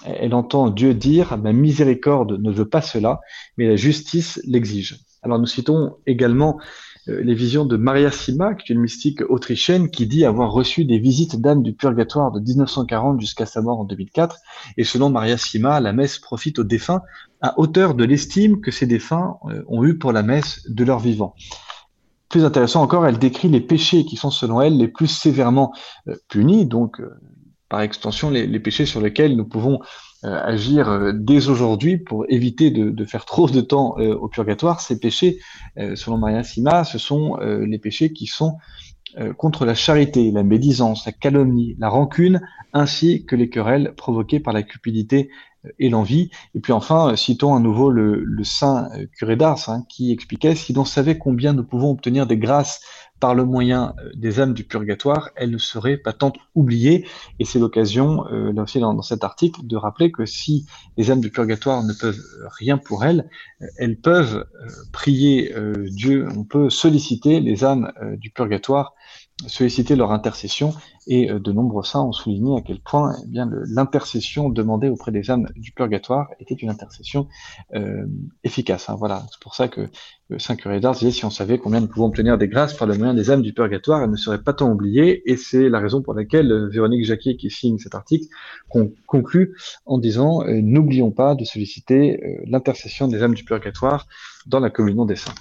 elle 0.05 0.33
entend 0.33 0.69
Dieu 0.69 0.93
dire 0.93 1.37
Ma 1.37 1.53
miséricorde 1.53 2.39
ne 2.39 2.51
veut 2.51 2.69
pas 2.69 2.81
cela, 2.81 3.19
mais 3.57 3.67
la 3.67 3.75
justice 3.75 4.41
l'exige. 4.45 5.03
Alors 5.23 5.39
nous 5.39 5.45
citons 5.45 5.97
également 6.05 6.57
euh, 6.57 6.63
les 7.07 7.33
visions 7.33 7.65
de 7.65 7.77
Maria 7.77 8.11
Sima, 8.11 8.53
qui 8.53 8.71
est 8.71 8.75
une 8.75 8.81
mystique 8.81 9.21
autrichienne, 9.29 9.89
qui 9.89 10.07
dit 10.07 10.25
avoir 10.25 10.51
reçu 10.51 10.85
des 10.85 10.99
visites 10.99 11.39
d'âmes 11.41 11.63
du 11.63 11.73
purgatoire 11.73 12.31
de 12.31 12.39
1940 12.39 13.19
jusqu'à 13.21 13.45
sa 13.45 13.61
mort 13.61 13.79
en 13.79 13.85
2004. 13.85 14.37
Et 14.77 14.83
selon 14.83 15.09
Maria 15.09 15.37
Sima, 15.37 15.79
la 15.79 15.93
messe 15.93 16.19
profite 16.19 16.59
aux 16.59 16.63
défunts 16.63 17.01
à 17.41 17.59
hauteur 17.59 17.93
de 17.93 18.03
l'estime 18.03 18.61
que 18.61 18.71
ces 18.71 18.85
défunts 18.85 19.37
euh, 19.45 19.63
ont 19.67 19.83
eu 19.85 19.97
pour 19.97 20.11
la 20.11 20.23
messe 20.23 20.69
de 20.69 20.83
leur 20.83 20.99
vivant. 20.99 21.35
Plus 22.29 22.43
intéressant 22.43 22.81
encore, 22.81 23.05
elle 23.05 23.19
décrit 23.19 23.47
les 23.47 23.61
péchés 23.61 24.03
qui 24.03 24.17
sont 24.17 24.31
selon 24.31 24.59
elle 24.59 24.77
les 24.77 24.87
plus 24.87 25.07
sévèrement 25.07 25.73
euh, 26.07 26.15
punis, 26.27 26.65
donc 26.65 27.01
par 27.69 27.81
extension 27.81 28.29
les, 28.29 28.47
les, 28.47 28.59
péchés 28.59 28.85
sur 28.85 29.01
lesquels 29.01 29.35
nous 29.35 29.45
pouvons 29.45 29.79
euh, 29.81 29.85
agir 30.23 30.89
euh, 30.89 31.11
dès 31.13 31.47
aujourd'hui 31.47 31.97
pour 31.97 32.25
éviter 32.29 32.71
de, 32.71 32.89
de, 32.89 33.05
faire 33.05 33.25
trop 33.25 33.49
de 33.49 33.61
temps 33.61 33.95
euh, 33.99 34.15
au 34.15 34.27
purgatoire. 34.27 34.81
Ces 34.81 34.99
péchés, 34.99 35.39
selon 35.95 36.17
Maria 36.17 36.43
Sima, 36.43 36.83
ce 36.83 36.97
sont 36.97 37.37
les 37.37 37.77
péchés 37.77 38.11
qui 38.11 38.25
sont 38.25 38.57
contre 39.37 39.65
la 39.65 39.73
charité, 39.73 40.31
la 40.31 40.43
médisance, 40.43 41.05
la 41.05 41.11
calomnie, 41.11 41.75
la 41.79 41.89
rancune, 41.89 42.41
ainsi 42.73 43.25
que 43.25 43.35
les 43.35 43.49
querelles 43.49 43.93
provoquées 43.95 44.39
par 44.39 44.53
la 44.53 44.63
cupidité 44.63 45.29
et 45.79 45.89
l'envie. 45.89 46.29
Et 46.55 46.59
puis 46.59 46.73
enfin, 46.73 47.15
citons 47.15 47.55
à 47.55 47.59
nouveau 47.59 47.89
le, 47.89 48.25
saint 48.43 48.89
curé 49.17 49.35
d'Ars, 49.35 49.69
hein, 49.69 49.83
qui 49.89 50.11
expliquait, 50.11 50.55
si 50.55 50.73
l'on 50.73 50.85
savait 50.85 51.17
combien 51.17 51.53
nous 51.53 51.63
pouvons 51.63 51.91
obtenir 51.91 52.27
des 52.27 52.37
grâces 52.37 52.81
par 53.19 53.35
le 53.35 53.45
moyen 53.45 53.95
euh, 53.99 54.11
des 54.15 54.39
âmes 54.39 54.53
du 54.53 54.63
purgatoire, 54.63 55.29
elles 55.35 55.51
ne 55.51 55.57
seraient 55.57 55.97
pas 55.97 56.13
tant 56.13 56.33
oubliées. 56.55 57.07
Et 57.39 57.45
c'est 57.45 57.59
l'occasion, 57.59 58.27
euh, 58.27 58.51
là 58.53 58.63
aussi 58.63 58.79
dans, 58.79 59.01
cet 59.01 59.23
article, 59.23 59.65
de 59.65 59.75
rappeler 59.75 60.11
que 60.11 60.25
si 60.25 60.65
les 60.97 61.11
âmes 61.11 61.21
du 61.21 61.31
purgatoire 61.31 61.83
ne 61.83 61.93
peuvent 61.93 62.21
rien 62.59 62.77
pour 62.77 63.05
elles, 63.05 63.29
euh, 63.61 63.65
elles 63.77 63.99
peuvent 63.99 64.45
prier 64.91 65.53
Dieu, 65.87 66.27
on 66.35 66.43
peut 66.43 66.69
solliciter 66.69 67.39
les 67.39 67.63
âmes 67.63 67.91
du 68.17 68.29
purgatoire 68.29 68.93
solliciter 69.45 69.95
leur 69.95 70.11
intercession 70.11 70.73
et 71.05 71.29
euh, 71.29 71.39
de 71.39 71.51
nombreux 71.51 71.83
saints 71.83 72.01
ont 72.01 72.11
souligné 72.11 72.57
à 72.57 72.61
quel 72.61 72.79
point 72.79 73.15
eh 73.23 73.27
bien 73.27 73.47
l'intercession 73.67 74.49
demandée 74.49 74.89
auprès 74.89 75.11
des 75.11 75.29
âmes 75.29 75.47
du 75.55 75.71
purgatoire 75.71 76.27
était 76.39 76.55
une 76.55 76.69
intercession 76.69 77.27
euh, 77.75 78.07
efficace. 78.43 78.89
Hein, 78.89 78.95
voilà, 78.97 79.23
c'est 79.31 79.39
pour 79.39 79.53
ça 79.53 79.67
que 79.67 79.89
Saint 80.39 80.55
Curé 80.55 80.79
d'Ars 80.79 80.95
disait 80.95 81.11
si 81.11 81.23
on 81.23 81.29
savait 81.29 81.59
combien 81.59 81.79
nous 81.79 81.87
pouvons 81.87 82.07
obtenir 82.07 82.37
des 82.37 82.47
grâces 82.47 82.73
par 82.73 82.87
le 82.87 82.97
moyen 82.97 83.13
des 83.13 83.29
âmes 83.29 83.43
du 83.43 83.53
purgatoire, 83.53 84.03
elles 84.03 84.09
ne 84.09 84.17
seraient 84.17 84.41
pas 84.41 84.53
tant 84.53 84.71
oubliées. 84.71 85.29
Et 85.29 85.37
c'est 85.37 85.69
la 85.69 85.79
raison 85.79 86.01
pour 86.01 86.13
laquelle 86.13 86.51
euh, 86.51 86.67
Véronique 86.67 87.05
Jacquier, 87.05 87.37
qui 87.37 87.49
signe 87.49 87.77
cet 87.77 87.95
article, 87.95 88.25
conclut 89.05 89.55
en 89.85 89.97
disant 89.97 90.43
n'oublions 90.47 91.11
pas 91.11 91.35
de 91.35 91.45
solliciter 91.45 92.19
l'intercession 92.45 93.07
des 93.07 93.21
âmes 93.23 93.33
du 93.33 93.43
purgatoire 93.43 94.07
dans 94.45 94.59
la 94.59 94.69
communion 94.69 95.05
des 95.05 95.15
saints. 95.15 95.33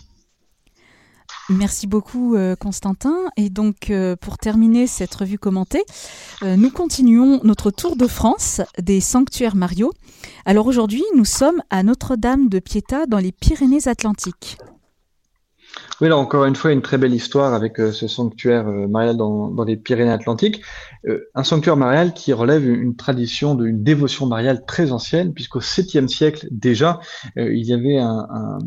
Merci 1.49 1.87
beaucoup 1.87 2.35
euh, 2.35 2.57
Constantin. 2.57 3.17
Et 3.37 3.51
donc 3.51 3.91
euh, 3.91 4.17
pour 4.17 4.39
terminer 4.39 4.87
cette 4.87 5.15
revue 5.15 5.39
commentée, 5.39 5.85
euh, 6.43 6.57
nous 6.57 6.71
continuons 6.71 7.41
notre 7.45 7.71
tour 7.71 7.97
de 7.97 8.07
France 8.07 8.61
des 8.81 9.01
sanctuaires 9.01 9.55
Mario. 9.55 9.93
Alors 10.45 10.67
aujourd'hui, 10.67 11.05
nous 11.15 11.25
sommes 11.25 11.63
à 11.71 11.83
Notre-Dame 11.83 12.49
de 12.49 12.59
Pietà 12.59 13.07
dans 13.07 13.19
les 13.19 13.33
Pyrénées-Atlantiques. 13.33 14.59
Oui, 16.03 16.11
là 16.11 16.19
encore 16.19 16.45
une 16.45 16.57
fois, 16.57 16.73
une 16.73 16.83
très 16.83 16.99
belle 16.99 17.15
histoire 17.15 17.55
avec 17.55 17.81
euh, 17.81 17.91
ce 17.91 18.07
sanctuaire 18.07 18.69
euh, 18.69 18.87
marial 18.87 19.17
dans, 19.17 19.65
les 19.65 19.79
Pyrénées-Atlantiques. 19.79 20.61
Euh, 21.07 21.31
un 21.35 21.43
sanctuaire 21.43 21.79
marial 21.79 22.13
qui 22.13 22.35
relève 22.35 22.69
une, 22.69 22.97
tradition 22.97 23.55
d'une 23.55 23.83
dévotion 23.83 24.27
mariale 24.27 24.67
très 24.67 24.93
ancienne, 24.93 25.33
puisqu'au 25.33 25.61
7e 25.61 26.07
siècle 26.09 26.49
déjà, 26.51 27.01
il 27.37 27.65
y 27.65 27.73
avait 27.73 27.99
un, 27.99 28.27
un, 28.31 28.59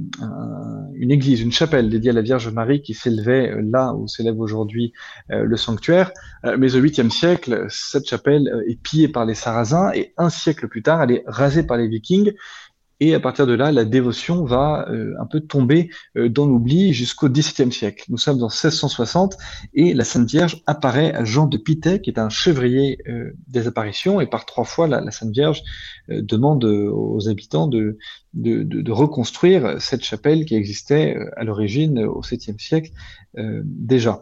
une 0.96 1.12
église, 1.12 1.42
une 1.42 1.52
chapelle 1.52 1.90
dédiée 1.90 2.10
à 2.12 2.14
la 2.14 2.22
Vierge 2.22 2.50
Marie 2.50 2.82
qui 2.82 2.94
s'élevait 2.94 3.54
là 3.62 3.94
où 3.94 4.08
s'élève 4.08 4.40
aujourd'hui 4.40 4.94
le 5.30 5.58
sanctuaire. 5.58 6.12
mais 6.58 6.76
au 6.76 6.80
8e 6.80 7.10
siècle, 7.10 7.66
cette 7.70 8.08
chapelle 8.08 8.64
est 8.68 8.82
pillée 8.82 9.08
par 9.08 9.26
les 9.26 9.34
Sarrasins 9.36 9.92
et 9.94 10.14
un 10.18 10.30
siècle 10.30 10.68
plus 10.68 10.84
tard, 10.84 11.02
elle 11.02 11.12
est 11.12 11.24
rasée 11.26 11.64
par 11.64 11.78
les 11.78 11.88
Vikings 11.88 12.34
et 13.00 13.14
à 13.14 13.20
partir 13.20 13.48
de 13.48 13.54
là, 13.54 13.72
la 13.72 13.86
dévotion 13.86 14.44
va 14.44 14.88
euh, 14.90 15.14
un 15.20 15.26
peu 15.26 15.40
tomber 15.40 15.90
euh, 16.18 16.28
dans 16.28 16.46
l'oubli 16.46 16.94
jusqu'au 16.94 17.30
XVIIe 17.30 17.72
siècle. 17.72 18.04
Nous 18.10 18.18
sommes 18.18 18.44
en 18.44 18.50
1660 18.50 19.38
et 19.74 19.94
la 19.94 20.04
Sainte 20.04 20.30
Vierge 20.30 20.62
apparaît 20.66 21.14
à 21.14 21.24
Jean 21.24 21.48
de 21.48 21.58
Pittet, 21.58 22.02
qui 22.02 22.10
est 22.10 22.20
un 22.20 22.30
chevrier 22.30 23.00
euh, 23.08 23.32
des 23.48 23.68
apparitions, 23.68 24.20
et 24.20 24.28
par 24.28 24.46
trois 24.46 24.66
fois, 24.66 24.88
la, 24.88 25.00
la 25.00 25.12
Sainte 25.12 25.32
Vierge 25.32 25.62
demande 26.10 26.64
aux 26.66 27.30
habitants 27.30 27.68
de, 27.68 27.98
de, 28.34 28.64
de, 28.64 28.82
de, 28.82 28.92
reconstruire 28.92 29.80
cette 29.80 30.04
chapelle 30.04 30.44
qui 30.44 30.56
existait 30.56 31.16
à 31.38 31.44
l'origine 31.44 32.00
au 32.00 32.22
7e 32.22 32.60
siècle 32.60 32.92
déjà. 33.64 34.22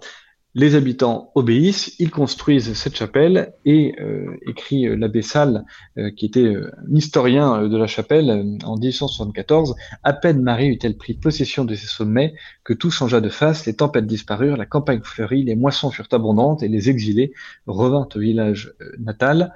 Les 0.59 0.73
habitants 0.73 1.29
obéissent, 1.35 1.93
ils 1.99 2.09
construisent 2.09 2.73
cette 2.73 2.95
chapelle 2.95 3.53
et 3.63 3.93
euh, 4.01 4.35
écrit 4.47 4.87
euh, 4.87 4.95
l'abbé 4.95 5.21
Salle, 5.21 5.65
euh, 5.99 6.09
qui 6.09 6.25
était 6.25 6.51
historien 6.91 7.67
de 7.67 7.77
la 7.77 7.85
chapelle 7.85 8.57
en 8.63 8.75
1874, 8.75 9.75
à 10.01 10.13
peine 10.13 10.41
Marie 10.41 10.69
eut-elle 10.69 10.97
pris 10.97 11.13
possession 11.13 11.63
de 11.63 11.75
ses 11.75 11.85
sommets 11.85 12.33
que 12.63 12.73
tout 12.73 12.89
changea 12.89 13.21
de 13.21 13.29
face, 13.29 13.67
les 13.67 13.75
tempêtes 13.75 14.07
disparurent, 14.07 14.57
la 14.57 14.65
campagne 14.65 15.01
fleurit, 15.03 15.43
les 15.43 15.55
moissons 15.55 15.91
furent 15.91 16.07
abondantes 16.09 16.63
et 16.63 16.69
les 16.69 16.89
exilés 16.89 17.33
revinrent 17.67 18.09
au 18.15 18.19
village 18.19 18.73
natal. 18.97 19.53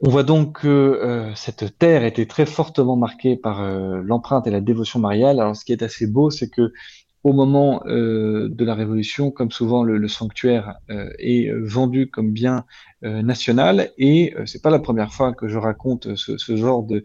On 0.00 0.08
voit 0.08 0.22
donc 0.22 0.62
que 0.62 1.30
cette 1.34 1.76
terre 1.78 2.04
était 2.04 2.24
très 2.24 2.46
fortement 2.46 2.96
marquée 2.96 3.36
par 3.36 3.62
l'empreinte 4.02 4.46
et 4.46 4.50
la 4.50 4.62
dévotion 4.62 4.98
mariale. 5.00 5.38
Alors 5.38 5.54
ce 5.54 5.66
qui 5.66 5.72
est 5.72 5.82
assez 5.82 6.06
beau, 6.06 6.30
c'est 6.30 6.48
que 6.48 6.72
au 7.22 7.32
moment 7.32 7.82
euh, 7.86 8.48
de 8.50 8.64
la 8.64 8.74
Révolution, 8.74 9.30
comme 9.30 9.50
souvent 9.50 9.82
le, 9.82 10.08
sanctuaire 10.08 10.76
euh, 10.90 11.10
est 11.18 11.48
euh, 11.48 11.60
vendu 11.62 12.08
comme 12.08 12.32
bien 12.32 12.64
national, 13.02 13.92
et 13.96 14.34
c'est 14.44 14.60
pas 14.60 14.68
la 14.68 14.78
première 14.78 15.10
fois 15.10 15.32
que 15.32 15.48
je 15.48 15.56
raconte 15.56 16.16
ce, 16.16 16.56
genre 16.56 16.86
de 16.86 17.02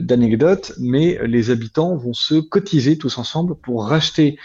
d'anecdotes, 0.00 0.72
mais 0.80 1.16
les 1.28 1.50
habitants 1.50 1.94
vont 1.94 2.12
se 2.12 2.34
cotiser 2.40 2.98
tous 2.98 3.16
ensemble 3.16 3.54
pour 3.54 3.86
racheter 3.86 4.36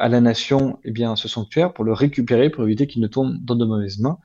à 0.00 0.08
la 0.08 0.20
nation 0.20 0.78
eh 0.84 0.90
bien, 0.90 1.16
ce 1.16 1.28
sanctuaire 1.28 1.72
pour 1.72 1.84
le 1.84 1.92
récupérer, 1.92 2.50
pour 2.50 2.64
éviter 2.64 2.86
qu'il 2.86 3.02
ne 3.02 3.06
tombe 3.06 3.36
dans 3.44 3.54
de 3.54 3.64
mauvaises 3.64 3.98
mains. 3.98 4.18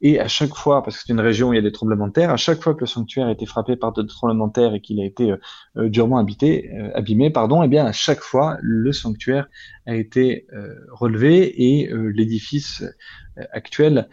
Et 0.00 0.20
à 0.20 0.28
chaque 0.28 0.54
fois, 0.54 0.82
parce 0.82 0.96
que 0.96 1.02
c'est 1.06 1.12
une 1.12 1.20
région 1.20 1.48
où 1.48 1.52
il 1.52 1.56
y 1.56 1.58
a 1.58 1.62
des 1.62 1.72
tremblements 1.72 2.08
de 2.08 2.12
terre, 2.12 2.30
à 2.30 2.36
chaque 2.36 2.62
fois 2.62 2.74
que 2.74 2.80
le 2.80 2.86
sanctuaire 2.86 3.26
a 3.26 3.32
été 3.32 3.46
frappé 3.46 3.76
par 3.76 3.92
de 3.92 4.02
tremblements 4.02 4.48
de 4.48 4.52
terre 4.52 4.74
et 4.74 4.80
qu'il 4.80 5.00
a 5.00 5.04
été 5.04 5.34
durement 5.76 6.18
habité, 6.18 6.70
abîmé, 6.94 7.30
pardon, 7.30 7.62
eh 7.62 7.68
bien, 7.68 7.86
à 7.86 7.92
chaque 7.92 8.20
fois, 8.20 8.58
le 8.60 8.92
sanctuaire 8.92 9.48
a 9.86 9.94
été 9.94 10.46
relevé 10.90 11.62
et 11.62 11.90
l'édifice 12.14 12.84
actuel 13.52 14.08